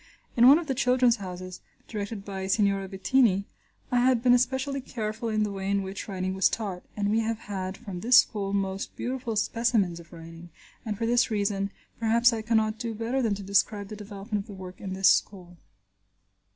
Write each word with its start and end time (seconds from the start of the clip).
In 0.35 0.47
one 0.47 0.57
of 0.57 0.65
the 0.65 0.73
"Children's 0.73 1.17
Houses," 1.17 1.61
directed 1.87 2.25
by 2.25 2.47
Signorina 2.47 2.87
Bettini, 2.89 3.45
I 3.91 3.99
had 3.99 4.23
been 4.23 4.33
especially 4.33 4.81
careful 4.81 5.29
in 5.29 5.43
the 5.43 5.51
way 5.51 5.69
in 5.69 5.83
which 5.83 6.07
writing 6.07 6.33
was 6.33 6.49
taught, 6.49 6.81
and 6.97 7.11
we 7.11 7.19
have 7.19 7.37
had 7.41 7.77
from 7.77 7.99
this 7.99 8.17
school 8.17 8.51
most 8.51 8.95
beautiful 8.95 9.35
specimens 9.35 9.99
of 9.99 10.11
writing, 10.11 10.49
and 10.87 10.97
for 10.97 11.05
this 11.05 11.29
reason, 11.29 11.69
perhaps 11.99 12.33
I 12.33 12.41
cannot 12.41 12.79
do 12.79 12.95
better 12.95 13.21
than 13.21 13.35
to 13.35 13.43
describe 13.43 13.89
the 13.89 13.95
development 13.95 14.41
of 14.41 14.47
the 14.47 14.53
work 14.55 14.81
in 14.81 14.93
this 14.93 15.07
school. 15.07 15.57